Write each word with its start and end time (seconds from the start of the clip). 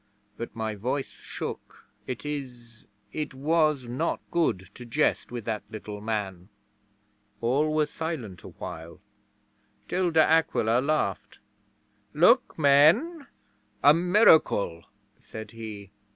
But 0.35 0.55
my 0.55 0.73
voice 0.73 1.11
shook. 1.19 1.85
It 2.07 2.25
is 2.25 2.87
it 3.13 3.35
was 3.35 3.87
not 3.87 4.19
good 4.31 4.71
to 4.73 4.83
jest 4.83 5.31
with 5.31 5.45
that 5.45 5.61
little 5.69 6.01
man. 6.01 6.49
'All 7.39 7.71
were 7.71 7.85
silent 7.85 8.41
awhile, 8.41 8.99
till 9.87 10.09
De 10.09 10.23
Aquila 10.25 10.81
laughed. 10.81 11.37
"Look, 12.15 12.57
men 12.57 13.27
a 13.83 13.93
miracle," 13.93 14.85
said 15.19 15.51
he. 15.51 15.91